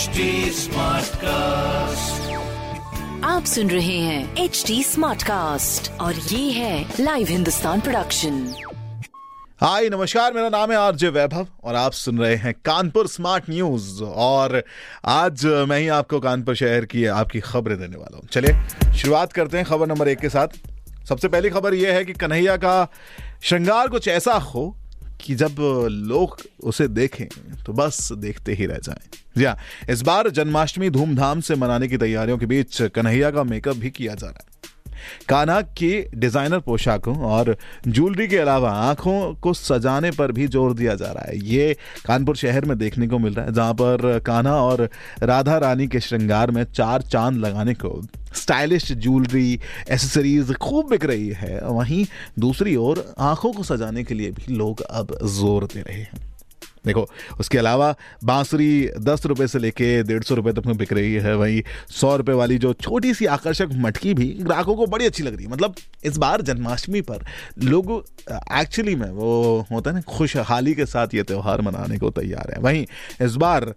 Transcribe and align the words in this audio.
HD 0.00 0.24
Smartcast. 0.56 2.20
आप 3.24 3.44
सुन 3.46 3.70
रहे 3.70 3.98
हैं 3.98 4.36
एच 4.36 4.64
डी 4.66 4.82
स्मार्ट 4.84 5.22
कास्ट 5.22 5.90
और 6.00 6.14
ये 6.14 6.50
है 6.50 6.94
लाइव 7.00 7.26
हिंदुस्तान 7.26 7.80
प्रोडक्शन 7.80 8.54
हाय 9.60 9.88
नमस्कार 9.88 10.32
मेरा 10.32 10.48
नाम 10.48 10.70
है 10.70 10.76
आरजे 10.76 11.08
वैभव 11.08 11.46
और 11.64 11.74
आप 11.74 11.92
सुन 11.92 12.18
रहे 12.18 12.36
हैं 12.36 12.54
कानपुर 12.64 13.08
स्मार्ट 13.08 13.50
न्यूज़ 13.50 14.02
और 14.04 14.64
आज 15.04 15.46
मैं 15.46 15.78
ही 15.80 15.88
आपको 15.88 16.20
कानपुर 16.20 16.54
शहर 16.54 16.84
की 16.84 17.06
आपकी 17.06 17.40
खबरें 17.40 17.78
देने 17.78 17.96
वाला 17.96 18.16
हूँ। 18.16 18.26
चलिए 18.26 18.52
शुरुआत 18.96 19.32
करते 19.32 19.56
हैं 19.56 19.66
खबर 19.66 19.86
नंबर 19.86 20.08
एक 20.08 20.18
के 20.18 20.28
साथ। 20.28 20.48
सबसे 21.08 21.28
पहली 21.28 21.50
खबर 21.50 21.74
यह 21.74 21.94
है 21.94 22.04
कि 22.04 22.12
कन्हैया 22.12 22.56
का 22.56 22.92
श्रृंगार 23.42 23.88
कुछ 23.88 24.08
ऐसा 24.08 24.32
हो 24.32 24.76
कि 25.20 25.34
जब 25.34 25.56
लोग 25.90 26.38
उसे 26.64 26.88
देखें 26.88 27.49
तो 27.70 27.74
बस 27.76 28.12
देखते 28.18 28.54
ही 28.54 28.66
रह 28.66 28.78
जाएँ। 28.84 29.08
जी 29.36 29.44
हाँ 29.44 29.56
इस 29.90 30.02
बार 30.02 30.30
जन्माष्टमी 30.32 30.90
धूमधाम 30.90 31.40
से 31.40 31.54
मनाने 31.56 31.88
की 31.88 31.96
तैयारियों 31.98 32.38
के 32.38 32.46
बीच 32.46 32.82
कन्हैया 32.94 33.30
का 33.30 33.44
मेकअप 33.46 33.76
भी 33.76 33.90
किया 33.90 34.14
जा 34.14 34.26
रहा 34.26 34.38
है। 34.38 34.48
कान्हा 35.28 35.60
की 35.78 35.90
डिज़ाइनर 36.14 36.58
पोशाकों 36.60 37.16
और 37.26 37.56
ज्वेलरी 37.88 38.26
के 38.28 38.36
अलावा 38.38 38.70
आँखों 38.70 39.34
को 39.34 39.52
सजाने 39.54 40.10
पर 40.10 40.32
भी 40.32 40.46
ज़ोर 40.46 40.74
दिया 40.74 40.94
जा 40.94 41.10
रहा 41.12 41.24
है। 41.28 41.38
ये 41.48 41.76
कानपुर 42.06 42.36
शहर 42.36 42.64
में 42.64 42.76
देखने 42.78 43.08
को 43.08 43.18
मिल 43.18 43.34
रहा 43.34 43.46
है, 43.46 43.52
जहाँ 43.52 43.74
पर 43.74 44.18
कान्हा 44.26 44.54
और 44.54 44.88
राधा 45.22 45.58
रानी 45.58 45.86
के 45.88 46.00
श्रृंगार 46.00 46.50
में 46.50 46.64
चार 46.64 47.02
चाँद 47.02 47.36
लगाने 47.36 47.74
को 47.74 48.00
स्टाइलिश 48.34 48.92
ज्वेलरी, 48.92 49.58
एसेसरीज 49.88 50.52
खूब 50.54 50.90
बिक 50.90 51.04
रही 51.04 51.28
है। 51.28 51.60
वहीं 51.62 52.04
दूसरी 52.38 52.76
ओर 52.78 53.04
आँखों 53.18 53.52
को 53.52 53.62
सजाने 53.64 54.04
के 54.04 54.14
लिए 54.14 54.30
भी 54.32 54.54
लोग 54.54 54.80
अब 54.82 55.18
ज़ोर 55.30 55.64
दे 55.64 55.80
रहे 55.80 56.00
हैं। 56.00 56.28
देखो, 56.84 57.06
उसके 57.40 57.58
अलावा 57.58 57.94
बांसुरी 58.24 58.90
दस 58.98 59.26
रुपए 59.26 59.46
से 59.46 59.58
लेके 59.58 60.02
डेढ़ 60.02 60.22
सौ 60.22 60.34
रुपए 60.34 60.52
तक 60.52 60.66
में 60.66 60.76
बिक 60.76 60.92
रही 60.92 61.12
है 61.14 61.36
वही 61.36 61.62
सौ 61.90 62.14
रुपए 62.16 62.32
वाली 62.32 62.58
जो 62.58 62.72
छोटी 62.72 63.12
सी 63.14 63.26
आकर्षक 63.26 63.68
मटकी 63.76 64.14
भी 64.14 64.26
ग्राहकों 64.40 64.74
को 64.76 64.86
बड़ी 64.86 65.06
अच्छी 65.06 65.22
लग 65.22 65.36
रही 65.36 65.44
है। 65.44 65.50
मतलब 65.52 65.74
इस 66.04 66.16
बार 66.16 66.42
जन्माष्टमी 66.42 67.00
पर 67.00 67.24
लोग 67.64 67.92
एक्चुअली 68.32 68.94
में 68.94 69.10
वो 69.10 69.66
होता 69.72 69.90
है 69.90 69.96
ना 69.96 70.02
खुशहाली 70.08 70.74
के 70.74 70.86
साथ 70.86 71.14
ये 71.14 71.22
त्यौहार 71.22 71.60
मनाने 71.60 71.98
को 71.98 72.10
तैयार 72.10 72.52
है। 72.52 72.60
वहीं 72.62 72.86
इस 73.22 73.34
बार 73.36 73.74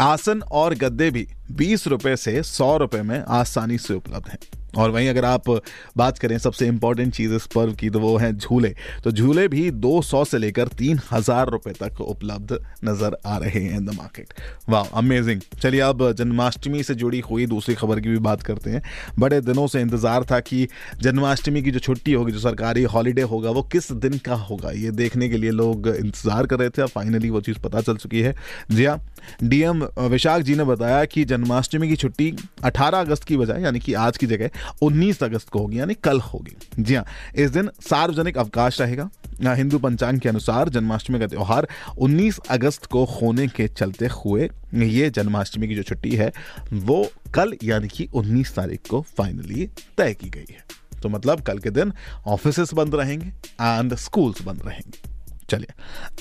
आसन 0.00 0.42
और 0.52 0.74
गद्दे 0.74 1.10
भी 1.10 1.26
बीस 1.52 1.86
रुपए 1.86 2.16
से 2.16 2.42
सौ 2.42 2.76
रुपए 2.76 3.02
में 3.02 3.22
आसानी 3.22 3.78
से 3.78 3.94
उपलब्ध 3.94 4.28
हैं। 4.28 4.38
और 4.76 4.90
वहीं 4.90 5.08
अगर 5.08 5.24
आप 5.24 5.50
बात 5.96 6.18
करें 6.18 6.36
सबसे 6.38 6.66
इंपॉर्टेंट 6.66 7.12
चीज़ 7.14 7.34
इस 7.34 7.46
पर्व 7.54 7.72
की 7.74 7.90
तो 7.90 8.00
वो 8.00 8.16
है 8.16 8.32
झूले। 8.32 8.74
तो 9.04 9.10
झूले 9.12 9.46
भी 9.48 9.70
200 9.72 10.24
से 10.24 10.38
लेकर 10.38 10.68
तीन 10.78 11.00
हज़ार 11.12 11.50
रुपए 11.50 11.72
तक 11.72 12.00
उपलब्ध 12.00 12.58
नज़र 12.84 13.16
आ 13.26 13.36
रहे 13.38 13.60
हैं 13.60 13.76
इन 13.76 13.86
द 13.86 13.94
मार्केट 13.94 14.34
वाह 14.68 14.98
अमेजिंग 14.98 15.40
चलिए 15.62 15.80
अब 15.82 16.10
जन्माष्टमी 16.14 16.82
से 16.82 16.94
जुड़ी 16.94 17.20
हुई 17.20 17.46
दूसरी 17.46 17.74
खबर 17.74 18.00
की 18.00 18.08
भी 18.08 18.18
बात 18.20 18.42
करते 18.42 18.70
हैं। 18.70 18.82
बड़े 19.18 19.40
दिनों 19.42 19.66
से 19.66 19.80
इंतज़ार 19.80 20.24
था 20.24 20.40
कि 20.42 20.66
जन्माष्टमी 21.02 21.62
की 21.62 21.70
जो 21.70 21.78
छुट्टी 21.78 22.12
होगी, 22.12 22.32
जो 22.32 22.38
सरकारी 22.40 22.82
हॉलीडे 22.84 23.22
होगा, 23.24 23.50
वो 23.50 23.62
किस 23.64 23.90
दिन 23.94 24.18
का 24.18 24.34
होगा? 24.36 24.70
ये 24.72 24.90
देखने 24.92 25.28
के 25.28 25.36
लिए 25.36 25.50
लोग 25.52 25.88
इंतज़ार 25.88 26.46
कर 26.46 26.58
रहे 26.58 26.68
थे। 26.68 26.82
अब 26.82 26.88
फाइनली 26.88 27.30
वो 27.30 27.40
चीज़ 27.40 27.58
पता 27.58 27.80
चल 27.80 27.96
चुकी 27.96 28.20
है। 28.20 28.34
जी 28.70 28.84
हाँ 28.84 29.00
डीएम 29.44 29.84
विशाख 30.00 30.42
जी 30.42 30.54
ने 30.54 30.64
बताया 30.64 31.04
कि 31.04 31.24
जन्माष्टमी 31.24 31.88
की 31.88 31.96
छुट्टी 31.96 32.30
18 32.64 33.00
अगस्त 33.00 33.24
की 33.24 33.36
बजाय, 33.36 33.62
यानी 33.62 33.80
कि 33.80 33.94
आज 33.94 34.16
की 34.16 34.26
जगह 34.26 34.50
19 34.82 35.22
अगस्त 35.22 35.48
को 35.48 35.58
होगी, 35.58 35.78
यानी 35.78 35.94
कल 35.94 36.20
होगी। 36.22 36.56
जी 36.78 36.94
हाँ 36.94 37.04
इस 37.36 37.50
दिन 37.50 37.70
सार्वजनिक 37.80 38.38
अवकाश 38.38 38.80
रहेगा। 38.80 39.08
हिंदू 39.54 39.78
पंचांग 39.78 40.18
के 40.20 40.28
अनुसार 40.28 40.68
जन्माष्टमी 40.68 41.18
का 41.18 41.26
त्यौहार 41.26 41.68
19 41.98 42.38
अगस्त 42.50 42.86
को 42.86 43.04
होने 43.04 43.46
के 43.48 43.68
चलते 43.68 44.06
हुए, 44.06 44.48
ये 44.74 45.10
जन्माष्टमी 45.10 45.68
की 45.68 45.74
जो 45.74 45.82
छुट्टी 45.82 46.10
है, 46.10 46.32
वो 46.72 47.06
कल 47.34 47.56
यानी 47.64 47.88
कि 47.88 48.08
19 48.14 48.54
तारीख 48.56 48.88
को 48.90 49.00
फाइनली 49.18 49.66
तय 49.98 50.14
की 50.14 50.30
गई 50.30 50.46
है। 50.50 50.64
तो 51.02 51.08
मतलब 51.08 51.40
कल 51.40 51.58
के 51.58 51.70
दिन 51.70 51.92
ऑफ़िस 52.26 52.72
बंद 52.74 52.94
रहेंगे 52.94 53.26
एंड 53.60 53.94
स्कूल्स 53.94 54.42
बंद 54.42 54.62
रहेंगे। 54.66 55.12
चलिए, 55.50 55.72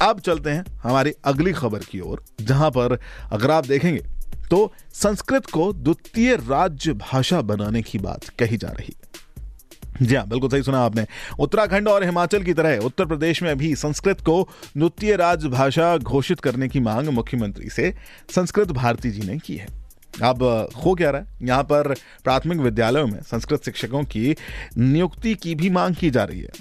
अब 0.01 0.19
चलते 0.19 0.49
हैं 0.49 0.63
हमारी 0.77 1.11
अगली 1.25 1.51
खबर 1.53 1.79
की 1.81 1.99
ओर, 1.99 2.23
जहाँ 2.41 2.69
पर 2.71 2.97
अगर 3.31 3.51
आप 3.51 3.67
देखेंगे 3.67 4.01
तो 4.53 4.73
संस्कृत 4.93 5.45
को 5.45 5.73
द्वितीय 5.73 6.35
राज्य 6.35 6.93
भाषा 6.93 7.41
बनाने 7.41 7.81
की 7.81 7.97
बात 7.97 8.29
कही 8.39 8.57
जा 8.57 8.67
रही 8.67 8.95
है। 8.95 9.09
जी 10.05 10.15
हाँ 10.15 10.27
बिल्कुल 10.27 10.49
सही 10.49 10.63
सुना 10.63 10.79
आपने। 10.79 11.05
उत्तराखंड 11.39 11.87
और 11.87 12.03
हिमाचल 12.03 12.43
की 12.43 12.53
तरह 12.53 12.77
उत्तर 12.77 13.05
प्रदेश 13.05 13.43
में 13.43 13.57
भी 13.57 13.75
संस्कृत 13.75 14.21
को 14.21 14.49
द्वितीय 14.77 15.15
राजभाषा 15.15 15.97
घोषित 15.97 16.39
करने 16.39 16.67
की 16.67 16.79
मांग 16.79 17.07
मुख्यमंत्री 17.07 17.69
से 17.69 17.95
संस्कृत 18.35 18.71
भारती 18.71 19.11
जी 19.11 19.27
ने 19.27 19.37
की 19.37 19.55
है। 19.55 19.67
अब, 20.23 20.69
हो 20.85 20.93
क्या 20.93 21.09
रहा 21.09 21.21
है? 21.21 21.27
यहाँ 21.41 21.63
पर 21.63 21.95
प्राथमिक 22.23 22.59
विद्यालयों 22.59 23.07
में 23.07 23.21
संस्कृत 23.21 23.65
शिक्षकों 23.65 24.03
की 24.03 24.35
नियुक्ति 24.77 25.35
की 25.35 25.55
भी 25.55 25.69
मांग 25.69 25.95
की 25.95 26.09
जा 26.09 26.23
रही 26.23 26.39
है। 26.39 26.51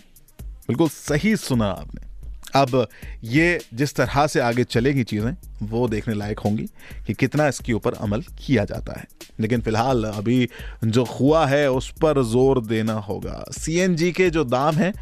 बिल्कुल 0.43 0.89
सही 0.89 1.37
सुना 1.37 1.67
आपने। 1.67 2.12
अब 2.57 2.87
ये 3.25 3.61
जिस 3.75 3.95
तरह 3.95 4.27
से 4.27 4.41
आगे 4.41 4.65
चलेगी 4.65 5.05
चीज़ें, 5.05 5.37
वो 5.63 5.89
देखने 5.89 6.15
लायक 6.15 6.39
होंगी 6.39 6.67
कि 7.07 7.15
कितना 7.15 7.49
इसके 7.49 7.73
ऊपर 7.73 7.95
अमल 7.95 8.23
किया 8.23 8.65
जाता 8.65 9.01
है। 9.01 9.07
लेकिन 9.41 9.61
फ़िलहाल 9.61 10.05
अभी 10.05 10.49
जो 10.85 11.05
हुआ 11.05 11.47
है, 11.47 11.71
उस 11.71 11.91
पर 11.91 12.23
ज़ोर 12.23 12.67
देना 12.67 12.93
होगा। 12.93 13.45
सीएनजी 13.59 14.13
के 14.13 14.31
जो 14.31 14.45
दाम 14.45 14.75
हैं, 14.75 14.93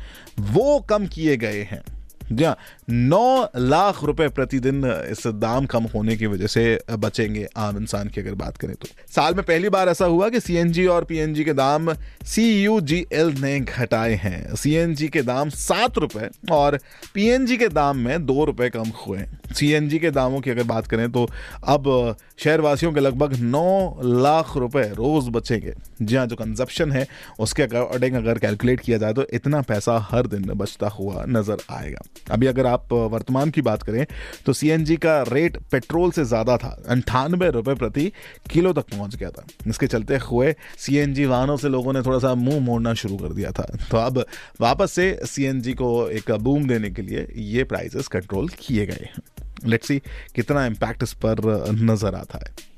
वो 0.41 0.81
कम 0.81 1.07
किए 1.07 1.37
गए 1.37 1.63
हैं। 1.63 1.83
जी 2.33 2.45
हाँ 2.45 2.57
नौ 2.91 3.49
लाख 3.57 4.03
रुपए 4.05 4.29
प्रतिदिन 4.31 4.85
इस 4.85 5.27
दाम 5.37 5.67
कम 5.67 5.85
होने 5.95 6.17
की 6.17 6.27
वजह 6.27 6.47
से 6.47 6.63
बचेंगे 6.93 7.47
आम 7.59 7.77
इंसान 7.77 8.09
की 8.09 8.21
अगर 8.21 8.35
बात 8.37 8.57
करें 8.57 8.75
तो। 8.75 8.89
साल 9.15 9.35
में 9.35 9.43
पहली 9.45 9.69
बार 9.69 9.89
ऐसा 9.89 10.05
हुआ 10.07 10.29
कि 10.29 10.41
सीएनजी 10.41 10.87
और 10.87 11.05
पीएनजी 11.05 11.45
के 11.45 11.53
दाम 11.55 11.93
सी 12.25 12.45
यू 12.63 12.81
जी 12.83 13.05
एल 13.13 13.33
ने 13.41 13.59
घटाए 13.61 14.15
हैं। 14.15 14.55
सीएनजी 14.55 15.09
के 15.09 15.23
दाम 15.23 15.49
सात 15.51 15.99
रुपए 15.99 16.29
और 16.53 16.79
पीएनजी 17.15 17.57
के 17.57 17.69
दाम 17.71 17.99
में 17.99 18.27
दो 18.27 18.45
रुपए 18.45 18.69
कम 18.71 18.93
हुए। 19.07 19.25
सीएनजी 19.53 19.99
के 19.99 20.11
दामों 20.11 20.41
की 20.41 20.51
अगर 20.51 20.63
बात 20.65 20.87
करें 20.87 21.11
तो 21.13 21.29
अब 21.69 22.17
शहरवासियों 22.39 22.93
के 22.93 23.01
लगभग 23.01 23.37
नौ 23.41 24.01
लाख 24.05 24.57
रुपए 24.57 24.83
रोज 24.95 25.29
बचेंगे। 25.29 25.75
जी 26.03 26.17
हाँ 26.17 26.27
जो 26.27 26.37
कंजप्शन 26.37 26.93
है, 26.93 27.07
उसके 27.41 27.63
अकॉर्डिंग 27.63 28.15
अगर 28.17 28.39
कैलकुलेट 28.39 28.81
किया 28.81 28.99
जाए 28.99 29.13
तो 29.13 29.27
इतना 29.33 29.61
पैसा 29.63 29.99
हर 30.11 30.27
दिन 30.27 30.53
बचता 30.55 30.89
हुआ 30.91 31.25
नज़र 31.29 31.65
आएगा। 31.71 32.03
अभी 32.27 32.47
अगर 32.47 32.67
आप 32.67 32.93
वर्तमान 32.93 33.51
की 33.51 33.63
बात 33.63 33.83
करें 33.83 34.05
तो 34.47 34.53
सीएनजी 34.53 34.97
का 34.97 35.21
रेट 35.23 35.57
पेट्रोल 35.73 36.11
से 36.11 36.25
ज़्यादा 36.25 36.57
था, 36.57 36.77
अंठानवे 36.89 37.51
रुपए 37.51 37.75
प्रति 37.75 38.13
किलो 38.51 38.73
तक 38.73 38.91
पहुँच 38.91 39.17
गया 39.17 39.31
था। 39.31 39.45
इसके 39.67 39.87
चलते 39.87 40.19
हुए 40.23 40.55
सीएनजी 40.79 41.25
वाहनों 41.27 41.57
से 41.57 41.69
लोगों 41.69 41.93
ने 41.93 42.03
थोड़ा 42.03 42.19
सा 42.19 42.35
मुँह 42.35 42.61
मोड़ना 42.61 42.95
शुरू 42.95 43.17
कर 43.17 43.33
दिया 43.33 43.51
था। 43.51 43.67
तो 43.91 43.97
अब 43.97 44.25
वापस 44.61 44.93
से 44.93 45.19
सीएनजी 45.25 45.73
को 45.73 46.09
एक 46.09 46.31
बूम 46.33 46.69
देने 46.69 46.91
के 46.91 47.03
लिए 47.03 47.27
ये 47.37 47.65
प्राइसेस 47.65 48.09
कंट्रोल 48.09 48.49
किए 48.59 48.87
गए 48.87 49.07
हैं। 49.07 49.23
लेट्स 49.67 49.89
सी 49.89 49.99
कितना 50.35 50.67
इम्पैक्ट 50.67 51.03
इस 51.03 51.13
पर 51.25 51.41
नज़र 51.73 52.15
आता 52.15 52.39
है। 52.39 52.69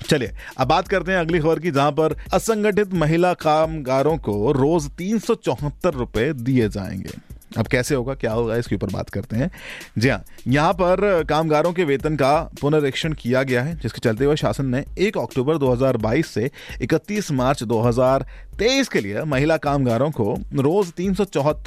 चलिए, 0.00 0.30
अब 0.58 0.68
बात 0.68 0.88
करते 0.88 1.12
हैं 1.12 1.18
अगली 1.18 1.38
खबर 1.40 1.58
की, 1.58 1.70
जहाँ 1.70 1.92
पर 1.92 2.16
असंगठित 2.32 2.92
महिला 2.94 3.32
कामगारों 3.34 4.16
को 4.18 4.52
रोज 4.52 4.88
तीन 4.90 5.18
सौ 5.18 5.34
दिए 6.34 6.68
जाएँगे। 6.68 7.18
अब 7.58 7.66
कैसे 7.66 7.94
होगा, 7.94 8.14
क्या 8.14 8.32
होगा, 8.32 8.56
इसके 8.56 8.74
ऊपर 8.74 8.90
बात 8.90 9.08
करते 9.10 9.36
हैं। 9.36 9.50
जी 9.98 10.08
हाँ 10.08 10.22
यहाँ 10.48 10.72
पर 10.72 11.24
कामगारों 11.24 11.72
के 11.72 11.84
वेतन 11.84 12.16
का 12.16 12.32
पुनरीक्षण 12.60 13.12
किया 13.12 13.42
गया 13.42 13.62
है, 13.62 13.74
जिसके 13.76 14.00
चलते 14.00 14.24
हुए 14.24 14.36
शासन 14.36 14.66
ने 14.66 14.84
1 14.98 15.18
अक्टूबर 15.18 15.58
2022 15.58 16.26
से 16.26 16.50
31 16.82 17.30
मार्च 17.32 17.62
2023 17.62 18.88
के 18.88 19.00
लिए 19.00 19.22
महिला 19.24 19.56
कामगारों 19.56 20.10
को 20.10 20.34
रोज 20.54 20.92
तीन 20.92 21.16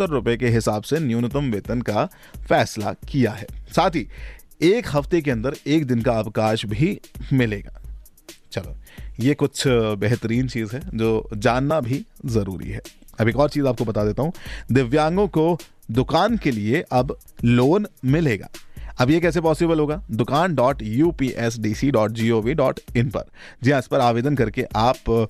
रुपए 0.02 0.38
के 0.38 0.50
हिसाब 0.50 0.84
से 0.84 1.00
न्यूनतम 1.00 1.52
वेतन 1.52 1.82
का 1.82 2.06
फैसला 2.48 2.94
किया 3.10 3.32
है। 3.32 3.48
साथ 3.76 3.96
ही, 3.96 4.08
एक 4.62 4.88
हफ़्ते 4.88 5.22
के 5.22 5.32
अंदर 5.32 5.56
एक 5.68 5.86
दिन 5.86 6.02
का 6.02 6.12
अवकाश 6.12 6.66
भी 6.66 7.00
मिलेगा। 7.34 7.80
चलो, 8.52 8.76
ये 9.20 9.34
कुछ 9.34 9.64
बेहतरीन 9.68 10.48
चीज़ 10.48 10.76
है 10.76 10.82
जो 10.98 11.30
जानना 11.36 11.80
भी 11.82 12.06
ज़रूरी 12.26 12.70
है। 12.70 12.82
अब 13.20 13.30
एक 13.30 13.38
और 13.38 13.50
चीज़ 13.50 13.68
आपको 13.68 13.86
बता 13.86 14.04
देता 14.06 14.24
हूँ। 14.24 14.32
दिव्यांगों 14.72 15.28
को 15.28 15.58
दुकान 15.90 16.38
के 16.38 16.52
लिए 16.52 16.84
अब 16.92 17.18
लोन 17.46 17.88
मिलेगा। 18.06 18.50
अब 19.02 19.10
ये 19.10 19.20
कैसे 19.20 19.42
पॉसिबल 19.42 19.80
होगा? 19.80 20.02
दुकान 20.12 20.56
dot 20.56 20.82
U 20.84 21.12
P 21.12 21.28
S 21.38 21.58
D 21.60 21.74
C 21.76 21.90
dot 21.92 22.12
G 22.12 22.30
O 22.32 22.42
V 22.42 22.54
dot 22.54 22.80
in 22.96 23.10
पर। 23.10 23.26
जी 23.64 23.72
हाँ 23.72 23.80
इस 23.80 23.88
पर 23.88 24.00
आवेदन 24.00 24.36
करके 24.36 24.66
आप 24.76 25.28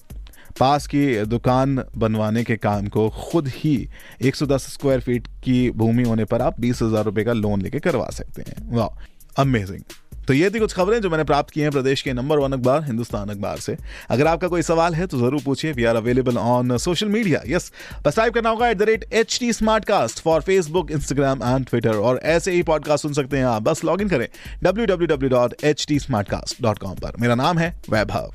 पास 0.59 0.87
की 0.87 1.05
दुकान 1.25 1.83
बनवाने 1.97 2.43
के 2.43 2.55
काम 2.57 2.87
को 2.87 3.07
खुद 3.11 3.47
ही 3.47 3.75
110 4.21 4.67
स्क्वायर 4.69 4.99
फीट 4.99 5.27
की 5.43 5.69
भूमि 5.71 6.03
होने 6.03 6.25
पर 6.25 6.41
आप 6.41 6.59
बीस 6.59 6.81
हज़ार 6.81 7.05
रुपए 7.05 7.23
का 7.23 7.33
लोन 7.33 7.61
लेके 7.61 7.79
करवा 7.79 8.09
सकते 8.09 8.41
हैं। 8.41 8.71
वाह 8.71 9.41
अमेजिंग 9.41 9.81
तो 10.27 10.33
ये 10.33 10.49
थी 10.49 10.59
कुछ 10.59 10.73
खबरें 10.73 10.99
जो 11.01 11.09
मैंने 11.09 11.23
प्राप्त 11.23 11.49
की 11.49 11.61
हैं 11.61 11.71
प्रदेश 11.71 12.01
के 12.01 12.13
नंबर 12.13 12.39
वन 12.39 12.51
अखबार 12.53 12.83
हिंदुस्तान 12.83 13.29
अखबार 13.29 13.57
से। 13.59 13.75
अगर 14.09 14.27
आपका 14.27 14.47
कोई 14.47 14.61
सवाल 14.61 14.93
है 14.95 15.07
तो 15.07 15.17
ज़रूर 15.19 15.41
पूछिए। 15.45 15.71
We 15.73 15.83
are 15.83 15.95
available 15.95 16.37
on 16.37 16.77
social 16.79 17.07
media 17.09 17.41
yes 17.47 17.71
बस 18.05 18.15
टाइप 18.15 18.33
करना 18.33 18.49
होगा 18.49 18.69
at 18.69 18.77
the 18.77 18.83
rate 18.89 19.05
H 19.13 19.37
T 19.39 19.51
smart 19.53 19.85
cast 19.85 20.19
for 20.23 20.41
Facebook 20.41 20.91
Instagram 20.91 21.43
and 21.43 21.65
Twitter 21.65 21.95
और 21.97 22.19
ऐसे 22.25 22.51
ही 22.51 22.63
पॉडकास्ट 22.63 23.03
सुन 23.03 23.13
सकते 23.13 23.37
हैं 23.37 23.45
आप। 23.45 23.61
बस 23.61 23.83
लॉग 23.85 24.01
इन 24.01 24.09
करें 24.09 24.27
W 24.63 24.85
W 24.85 25.07
W 25.07 25.29
dot 25.29 25.63
H 25.63 25.85
T 25.87 25.99
smart 25.99 26.29
cast 26.29 26.61
dot 26.61 26.79
com 26.79 26.95
पर। 26.95 27.19
मेरा 27.21 27.35
नाम 27.35 27.57
है 27.57 27.73
वैभव। 27.89 28.31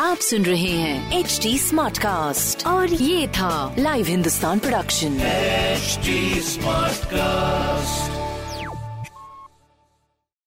आप 0.00 0.18
सुन 0.20 0.44
रहे 0.44 0.70
हैं 0.70 1.18
एच 1.18 1.38
टी 1.42 1.56
स्मार्ट 1.58 1.98
कास्ट 1.98 2.66
और 2.66 2.92
ये 2.92 3.26
था 3.28 3.74
live 3.78 4.06
Hindustan 4.06 4.58
production 4.58 5.18
smart 6.42 7.02
Smartcast. 7.02 8.21